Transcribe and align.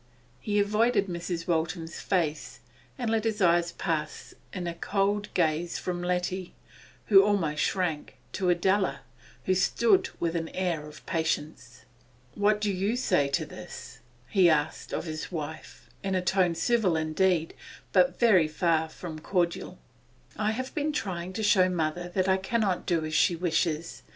He 0.39 0.57
avoided 0.57 1.05
Mrs. 1.05 1.47
Waltham's 1.47 1.99
face, 1.99 2.61
and 2.97 3.11
let 3.11 3.23
his 3.23 3.39
eyes 3.39 3.73
pass 3.73 4.33
in 4.51 4.65
a 4.65 4.73
cold 4.73 5.31
gaze 5.35 5.77
from 5.77 6.01
Letty, 6.01 6.55
who 7.09 7.23
almost 7.23 7.61
shrank, 7.61 8.15
to 8.33 8.49
Adela, 8.49 9.01
who 9.45 9.53
stood 9.53 10.09
with 10.19 10.35
an 10.35 10.49
air 10.55 10.87
of 10.87 11.05
patience. 11.05 11.85
'What 12.33 12.59
do 12.59 12.71
you 12.73 12.95
say 12.95 13.27
to 13.27 13.45
this?' 13.45 13.99
he 14.27 14.49
asked 14.49 14.91
of 14.91 15.03
his 15.05 15.31
wife, 15.31 15.87
in 16.01 16.15
a 16.15 16.21
tone 16.23 16.55
civil 16.55 16.95
indeed, 16.97 17.53
but 17.93 18.17
very 18.17 18.47
far 18.47 18.89
from 18.89 19.19
cordial. 19.19 19.77
'I 20.35 20.49
have 20.49 20.73
been 20.73 20.91
trying 20.91 21.31
to 21.33 21.43
show 21.43 21.69
mother 21.69 22.09
that 22.15 22.27
I 22.27 22.37
cannot 22.37 22.87
do 22.87 23.05
as 23.05 23.13
she 23.13 23.35
wishes. 23.35 24.01